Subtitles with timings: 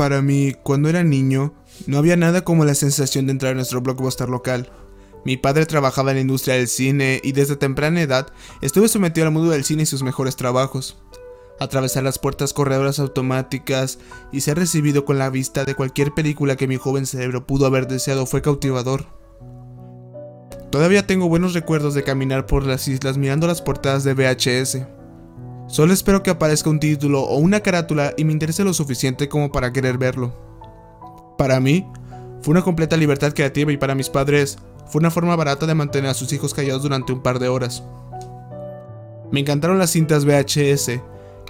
[0.00, 1.52] Para mí, cuando era niño,
[1.86, 4.72] no había nada como la sensación de entrar a nuestro blockbuster local.
[5.26, 8.28] Mi padre trabajaba en la industria del cine y desde temprana edad
[8.62, 10.96] estuve sometido al mundo del cine y sus mejores trabajos.
[11.60, 13.98] Atravesar las puertas corredoras automáticas
[14.32, 17.86] y ser recibido con la vista de cualquier película que mi joven cerebro pudo haber
[17.86, 19.04] deseado fue cautivador.
[20.70, 24.99] Todavía tengo buenos recuerdos de caminar por las islas mirando las portadas de VHS.
[25.70, 29.52] Solo espero que aparezca un título o una carátula y me interese lo suficiente como
[29.52, 30.34] para querer verlo.
[31.38, 31.86] Para mí,
[32.42, 36.10] fue una completa libertad creativa y para mis padres, fue una forma barata de mantener
[36.10, 37.84] a sus hijos callados durante un par de horas.
[39.30, 41.00] Me encantaron las cintas VHS,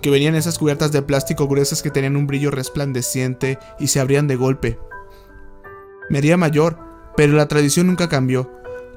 [0.02, 4.28] que venían esas cubiertas de plástico gruesas que tenían un brillo resplandeciente y se abrían
[4.28, 4.78] de golpe.
[6.10, 6.78] Me haría mayor,
[7.16, 8.50] pero la tradición nunca cambió.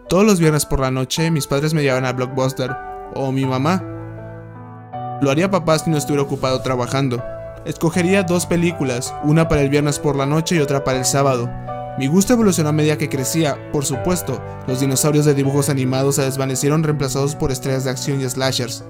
[0.10, 2.76] Todos los viernes por la noche mis padres me llevaban a Blockbuster,
[3.16, 3.94] o mi mamá.
[5.24, 7.24] Lo haría papá si no estuviera ocupado trabajando.
[7.64, 11.50] Escogería dos películas, una para el viernes por la noche y otra para el sábado,
[11.98, 16.24] mi gusto evolucionó a medida que crecía, por supuesto, los dinosaurios de dibujos animados se
[16.24, 18.84] desvanecieron reemplazados por estrellas de acción y slashers,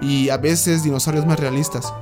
[0.00, 1.92] y a veces dinosaurios más realistas.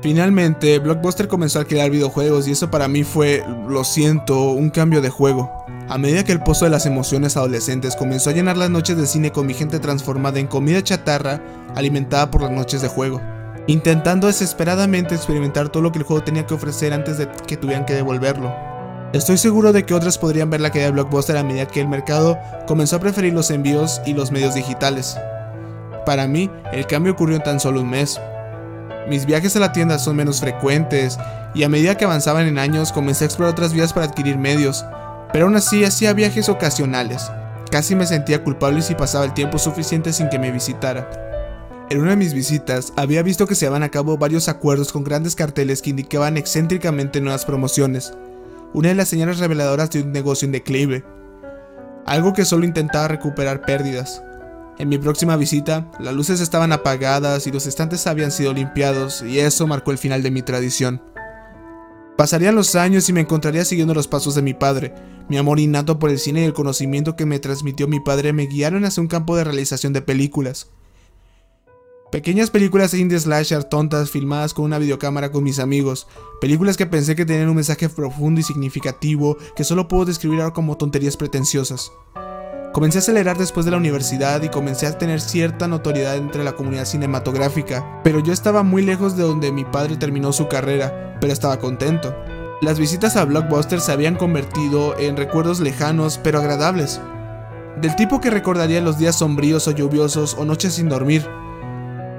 [0.00, 5.00] Finalmente, Blockbuster comenzó a alquilar videojuegos y eso para mí fue, lo siento, un cambio
[5.00, 5.50] de juego.
[5.88, 9.06] A medida que el pozo de las emociones adolescentes comenzó a llenar las noches de
[9.06, 11.42] cine con mi gente transformada en comida chatarra
[11.74, 13.20] alimentada por las noches de juego
[13.68, 17.84] intentando desesperadamente experimentar todo lo que el juego tenía que ofrecer antes de que tuvieran
[17.84, 18.52] que devolverlo.
[19.12, 21.88] Estoy seguro de que otras podrían ver la caída de Blockbuster a medida que el
[21.88, 25.18] mercado comenzó a preferir los envíos y los medios digitales.
[26.06, 28.18] Para mí, el cambio ocurrió en tan solo un mes.
[29.06, 31.18] Mis viajes a la tienda son menos frecuentes
[31.54, 34.84] y a medida que avanzaban en años comencé a explorar otras vías para adquirir medios,
[35.32, 37.30] pero aún así hacía viajes ocasionales.
[37.70, 41.10] Casi me sentía culpable si pasaba el tiempo suficiente sin que me visitara.
[41.90, 45.04] En una de mis visitas había visto que se llevaban a cabo varios acuerdos con
[45.04, 48.12] grandes carteles que indicaban excéntricamente nuevas promociones,
[48.74, 51.04] una de las señales reveladoras de un negocio en declive,
[52.04, 54.22] algo que solo intentaba recuperar pérdidas.
[54.78, 59.40] En mi próxima visita, las luces estaban apagadas y los estantes habían sido limpiados, y
[59.40, 61.02] eso marcó el final de mi tradición.
[62.18, 64.92] Pasarían los años y me encontraría siguiendo los pasos de mi padre.
[65.28, 68.46] Mi amor innato por el cine y el conocimiento que me transmitió mi padre me
[68.46, 70.68] guiaron hacia un campo de realización de películas.
[72.10, 76.08] Pequeñas películas indie slasher tontas filmadas con una videocámara con mis amigos.
[76.40, 80.52] Películas que pensé que tenían un mensaje profundo y significativo que solo puedo describir ahora
[80.52, 81.92] como tonterías pretenciosas.
[82.78, 86.52] Comencé a acelerar después de la universidad y comencé a tener cierta notoriedad entre la
[86.52, 91.32] comunidad cinematográfica, pero yo estaba muy lejos de donde mi padre terminó su carrera, pero
[91.32, 92.14] estaba contento.
[92.62, 97.00] Las visitas a Blockbuster se habían convertido en recuerdos lejanos pero agradables,
[97.80, 101.28] del tipo que recordaría los días sombríos o lluviosos o noches sin dormir,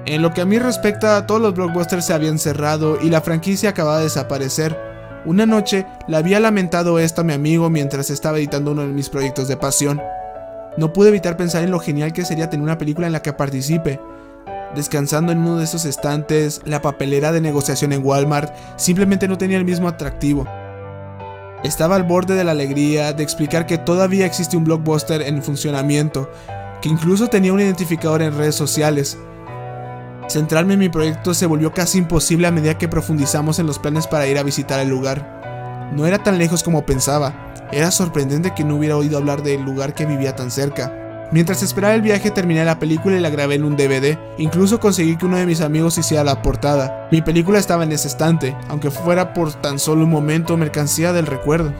[0.05, 3.69] en lo que a mí respecta, todos los blockbusters se habían cerrado y la franquicia
[3.69, 4.77] acababa de desaparecer.
[5.23, 9.07] Una noche le había lamentado esto a mi amigo mientras estaba editando uno de mis
[9.07, 10.01] proyectos de pasión.
[10.79, 13.33] No pude evitar pensar en lo genial que sería tener una película en la que
[13.33, 13.99] participe.
[14.75, 19.57] Descansando en uno de esos estantes, la papelera de negociación en Walmart simplemente no tenía
[19.57, 20.47] el mismo atractivo.
[21.65, 26.31] Estaba al borde de la alegría de explicar que todavía existe un blockbuster en funcionamiento,
[26.81, 29.17] que incluso tenía un identificador en redes sociales,
[30.29, 34.05] Centrarme en mi proyecto se volvió casi imposible a medida que profundizamos en los planes
[34.05, 35.89] para ir a visitar el lugar.
[35.91, 39.93] No era tan lejos como pensaba, era sorprendente que no hubiera oído hablar del lugar
[39.93, 40.93] que vivía tan cerca.
[41.31, 45.15] Mientras esperaba el viaje terminé la película y la grabé en un DVD, incluso conseguí
[45.15, 47.07] que uno de mis amigos hiciera la portada.
[47.11, 51.27] Mi película estaba en ese estante, aunque fuera por tan solo un momento mercancía del
[51.27, 51.71] recuerdo.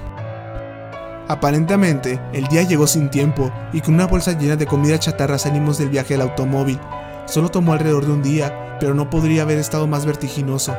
[1.27, 5.79] Aparentemente, el día llegó sin tiempo y con una bolsa llena de comida chatarra salimos
[5.79, 6.79] del viaje del automóvil.
[7.25, 10.75] Solo tomó alrededor de un día, pero no podría haber estado más vertiginoso.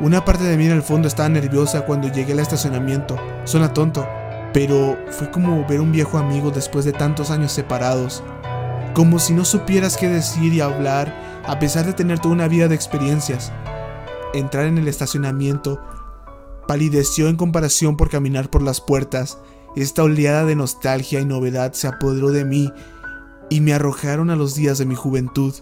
[0.00, 3.16] Una parte de mí en el fondo estaba nerviosa cuando llegué al estacionamiento.
[3.44, 4.08] Suena tonto,
[4.52, 8.22] pero fue como ver un viejo amigo después de tantos años separados.
[8.94, 12.68] Como si no supieras qué decir y hablar a pesar de tener toda una vida
[12.68, 13.52] de experiencias.
[14.34, 15.80] Entrar en el estacionamiento
[16.68, 19.38] palideció en comparación por caminar por las puertas.
[19.76, 22.72] Esta oleada de nostalgia y novedad se apoderó de mí
[23.48, 25.54] y me arrojaron a los días de mi juventud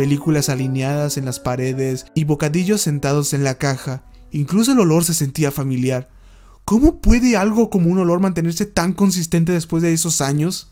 [0.00, 4.02] películas alineadas en las paredes y bocadillos sentados en la caja.
[4.30, 6.08] Incluso el olor se sentía familiar.
[6.70, 10.70] ¿Cómo puede algo como un olor mantenerse tan consistente después de esos años?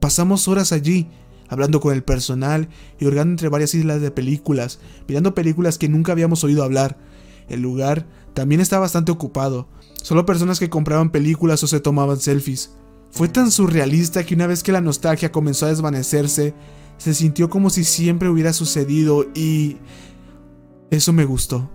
[0.00, 1.06] Pasamos horas allí,
[1.50, 6.12] hablando con el personal y hurgando entre varias islas de películas, mirando películas que nunca
[6.12, 6.96] habíamos oído hablar.
[7.50, 9.68] El lugar también estaba bastante ocupado,
[10.02, 12.70] solo personas que compraban películas o se tomaban selfies.
[13.10, 16.54] Fue tan surrealista que una vez que la nostalgia comenzó a desvanecerse,
[16.96, 19.76] se sintió como si siempre hubiera sucedido y
[20.90, 21.68] eso me gustó.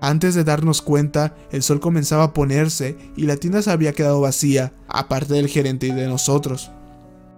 [0.00, 4.20] Antes de darnos cuenta, el sol comenzaba a ponerse y la tienda se había quedado
[4.20, 6.70] vacía, aparte del gerente y de nosotros.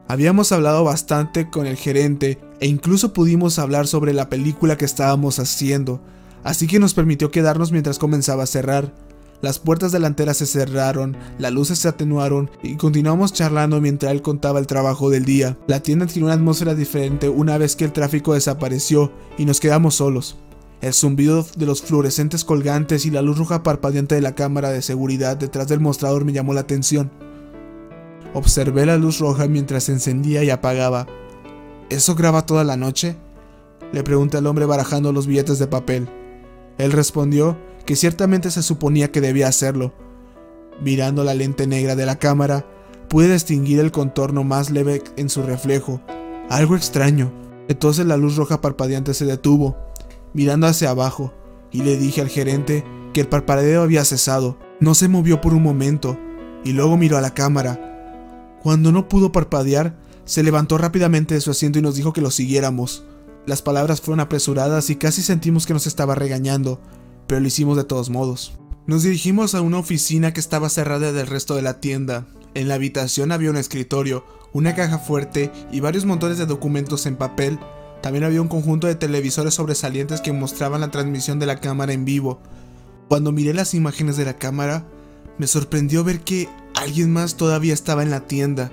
[0.09, 5.39] Habíamos hablado bastante con el gerente e incluso pudimos hablar sobre la película que estábamos
[5.39, 6.01] haciendo,
[6.45, 8.93] así que nos permitió quedarnos mientras comenzaba a cerrar.
[9.41, 14.59] Las puertas delanteras se cerraron, las luces se atenuaron y continuamos charlando mientras él contaba
[14.59, 15.57] el trabajo del día.
[15.69, 19.95] La tienda tiene una atmósfera diferente una vez que el tráfico desapareció y nos quedamos
[19.95, 20.39] solos.
[20.81, 24.81] El zumbido de los fluorescentes colgantes y la luz roja parpadeante de la cámara de
[24.81, 27.11] seguridad detrás del mostrador me llamó la atención.
[28.33, 31.09] Observé la luz roja mientras se encendía y apagaba.
[31.91, 33.17] ¿Eso graba toda la noche?
[33.93, 36.09] Le pregunté al hombre barajando los billetes de papel.
[36.77, 39.93] Él respondió que ciertamente se suponía que debía hacerlo.
[40.81, 42.65] Mirando la lente negra de la cámara,
[43.09, 46.01] pude distinguir el contorno más leve en su reflejo.
[46.51, 47.33] Algo extraño.
[47.67, 49.77] Entonces la luz roja parpadeante se detuvo
[50.35, 51.33] mirando hacia abajo,
[51.71, 54.59] y le dije al gerente que el parpadeo había cesado.
[54.81, 56.19] No se movió por un momento,
[56.65, 58.59] y luego miró a la cámara.
[58.63, 62.31] Cuando no pudo parpadear, se levantó rápidamente de su asiento y nos dijo que lo
[62.31, 63.05] siguiéramos.
[63.47, 66.81] Las palabras fueron apresuradas y casi sentimos que nos estaba regañando,
[67.27, 68.53] pero lo hicimos de todos modos.
[68.87, 72.27] Nos dirigimos a una oficina que estaba cerrada del resto de la tienda.
[72.55, 77.17] En la habitación había un escritorio, una caja fuerte y varios montones de documentos en
[77.17, 77.59] papel
[78.03, 82.05] también había un conjunto de televisores sobresalientes que mostraban la transmisión de la cámara en
[82.05, 82.41] vivo.
[83.09, 84.87] Cuando miré las imágenes de la cámara,
[85.39, 88.73] me sorprendió ver que alguien más todavía estaba en la tienda.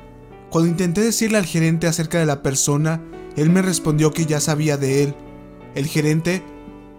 [0.49, 3.01] Cuando intenté decirle al gerente acerca de la persona,
[3.35, 5.15] él me respondió que ya sabía de él.
[5.75, 6.43] El gerente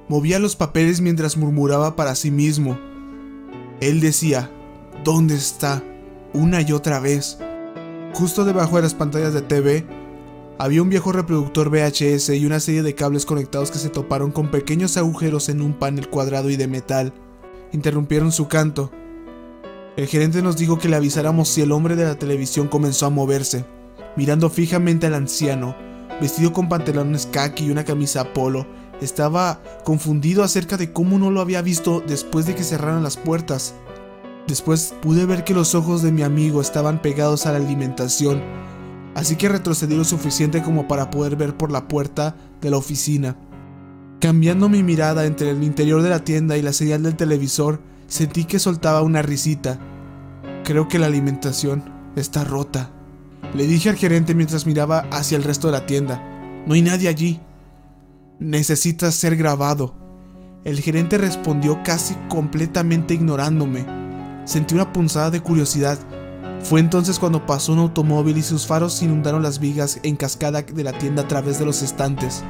[0.08, 2.78] movía los papeles mientras murmuraba para sí mismo.
[3.80, 4.50] Él decía,
[5.04, 5.82] ¿dónde está?
[6.36, 7.38] una y otra vez.
[8.14, 9.86] Justo debajo de las pantallas de TV
[10.58, 14.50] había un viejo reproductor VHS y una serie de cables conectados que se toparon con
[14.50, 17.12] pequeños agujeros en un panel cuadrado y de metal.
[17.72, 18.90] Interrumpieron su canto.
[19.98, 23.10] El gerente nos dijo que le avisáramos si el hombre de la televisión comenzó a
[23.10, 23.66] moverse,
[24.16, 25.76] mirando fijamente al anciano,
[26.22, 28.66] vestido con pantalones khaki y una camisa polo.
[29.02, 33.74] Estaba confundido acerca de cómo no lo había visto después de que cerraran las puertas.
[34.46, 38.40] Después pude ver que los ojos de mi amigo estaban pegados a la alimentación
[39.16, 43.34] así que retrocedí lo suficiente como para poder ver por la puerta de la oficina.
[44.20, 48.44] Cambiando mi mirada entre el interior de la tienda y la señal del televisor, sentí
[48.44, 49.78] que soltaba una risita.
[50.64, 51.82] Creo que la alimentación
[52.14, 52.90] está rota.
[53.54, 56.22] Le dije al gerente mientras miraba hacia el resto de la tienda.
[56.66, 57.40] No hay nadie allí.
[58.38, 59.94] Necesitas ser grabado.
[60.64, 63.86] El gerente respondió casi completamente ignorándome.
[64.44, 65.98] Sentí una punzada de curiosidad
[66.68, 70.82] fue entonces cuando pasó un automóvil y sus faros inundaron las vigas en cascada de
[70.82, 72.42] la tienda a través de los estantes.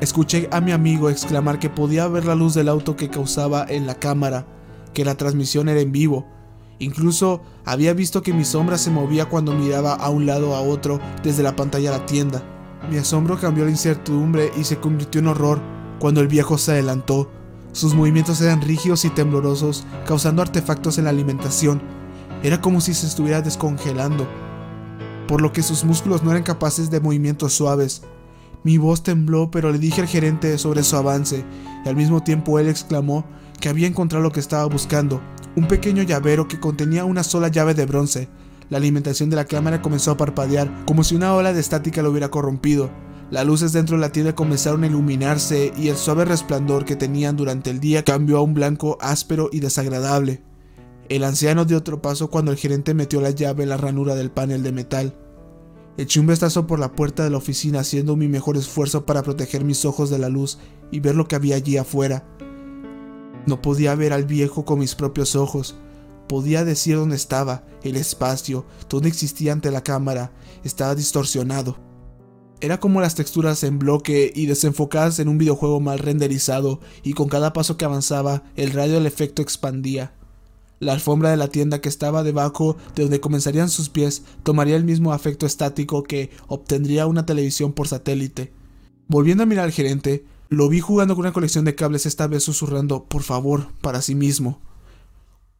[0.00, 3.86] Escuché a mi amigo exclamar que podía ver la luz del auto que causaba en
[3.86, 4.46] la cámara,
[4.94, 6.26] que la transmisión era en vivo.
[6.80, 10.98] Incluso había visto que mi sombra se movía cuando miraba a un lado a otro
[11.22, 12.42] desde la pantalla de la tienda.
[12.90, 15.60] Mi asombro cambió la incertidumbre y se convirtió en horror
[16.00, 17.30] cuando el viejo se adelantó.
[17.70, 21.99] Sus movimientos eran rígidos y temblorosos, causando artefactos en la alimentación
[22.42, 24.26] era como si se estuviera descongelando,
[25.28, 28.02] por lo que sus músculos no eran capaces de movimientos suaves.
[28.64, 31.44] Mi voz tembló, pero le dije al gerente sobre su avance,
[31.84, 33.24] y al mismo tiempo él exclamó
[33.60, 35.20] que había encontrado lo que estaba buscando,
[35.56, 38.28] un pequeño llavero que contenía una sola llave de bronce.
[38.70, 42.10] La alimentación de la cámara comenzó a parpadear, como si una ola de estática lo
[42.10, 42.90] hubiera corrompido.
[43.30, 47.36] Las luces dentro de la tienda comenzaron a iluminarse y el suave resplandor que tenían
[47.36, 50.42] durante el día cambió a un blanco áspero y desagradable.
[51.10, 54.30] El anciano dio otro paso cuando el gerente metió la llave en la ranura del
[54.30, 55.16] panel de metal.
[55.96, 59.64] Eché un vistazo por la puerta de la oficina haciendo mi mejor esfuerzo para proteger
[59.64, 60.58] mis ojos de la luz
[60.92, 62.24] y ver lo que había allí afuera.
[63.44, 65.74] No podía ver al viejo con mis propios ojos.
[66.28, 70.30] Podía decir dónde estaba, el espacio, dónde existía ante la cámara,
[70.62, 71.76] estaba distorsionado.
[72.60, 77.28] Era como las texturas en bloque y desenfocadas en un videojuego mal renderizado, y con
[77.28, 80.14] cada paso que avanzaba, el radio del efecto expandía.
[80.80, 84.84] La alfombra de la tienda que estaba debajo de donde comenzarían sus pies tomaría el
[84.84, 88.50] mismo afecto estático que obtendría una televisión por satélite.
[89.06, 92.44] Volviendo a mirar al gerente, lo vi jugando con una colección de cables, esta vez
[92.44, 94.58] susurrando por favor para sí mismo.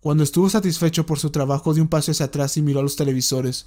[0.00, 2.96] Cuando estuvo satisfecho por su trabajo, dio un paso hacia atrás y miró a los
[2.96, 3.66] televisores.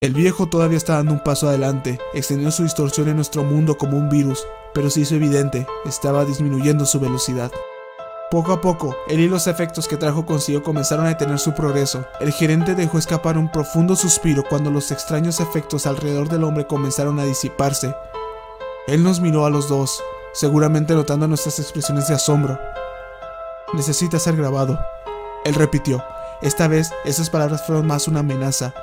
[0.00, 3.98] El viejo todavía estaba dando un paso adelante, extendiendo su distorsión en nuestro mundo como
[3.98, 7.52] un virus, pero se hizo evidente, estaba disminuyendo su velocidad.
[8.28, 12.04] Poco a poco, él y los efectos que trajo consigo comenzaron a detener su progreso.
[12.18, 17.20] El gerente dejó escapar un profundo suspiro cuando los extraños efectos alrededor del hombre comenzaron
[17.20, 17.94] a disiparse.
[18.88, 20.02] Él nos miró a los dos,
[20.32, 22.58] seguramente notando nuestras expresiones de asombro.
[23.74, 24.76] necesita ser grabado.
[25.44, 26.02] Él repitió.
[26.42, 28.74] Esta vez, esas palabras fueron más una amenaza.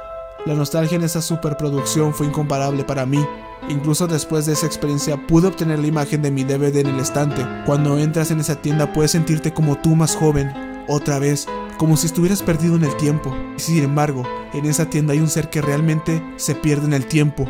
[0.45, 3.25] La nostalgia en esa superproducción fue incomparable para mí.
[3.69, 7.45] Incluso después de esa experiencia pude obtener la imagen de mi DVD en el estante.
[7.65, 10.51] Cuando entras en esa tienda puedes sentirte como tú más joven,
[10.89, 11.47] otra vez,
[11.77, 13.33] como si estuvieras perdido en el tiempo.
[13.55, 14.23] Sin embargo,
[14.53, 17.47] en esa tienda hay un ser que realmente se pierde en el tiempo,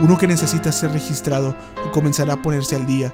[0.00, 1.54] uno que necesita ser registrado
[1.86, 3.12] y comenzará a ponerse al día.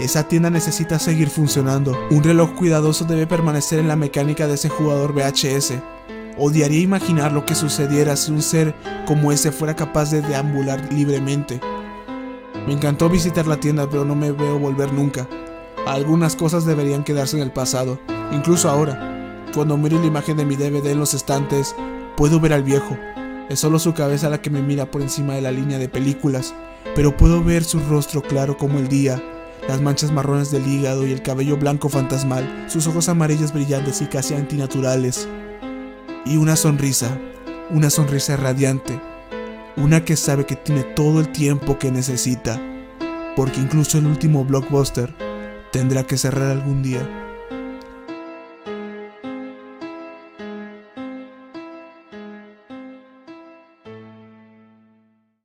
[0.00, 1.96] Esa tienda necesita seguir funcionando.
[2.10, 5.74] Un reloj cuidadoso debe permanecer en la mecánica de ese jugador VHS.
[6.38, 8.74] Odiaría imaginar lo que sucediera si un ser
[9.06, 11.60] como ese fuera capaz de deambular libremente.
[12.66, 15.28] Me encantó visitar la tienda, pero no me veo volver nunca.
[15.86, 17.98] Algunas cosas deberían quedarse en el pasado,
[18.30, 19.44] incluso ahora.
[19.52, 21.74] Cuando miro la imagen de mi DVD en los estantes,
[22.16, 22.96] puedo ver al viejo.
[23.50, 26.54] Es solo su cabeza la que me mira por encima de la línea de películas,
[26.94, 29.22] pero puedo ver su rostro claro como el día,
[29.68, 34.06] las manchas marrones del hígado y el cabello blanco fantasmal, sus ojos amarillos brillantes y
[34.06, 35.28] casi antinaturales.
[36.24, 37.18] Y una sonrisa,
[37.70, 39.00] una sonrisa radiante,
[39.76, 42.60] una que sabe que tiene todo el tiempo que necesita,
[43.34, 45.14] porque incluso el último blockbuster
[45.72, 47.31] tendrá que cerrar algún día.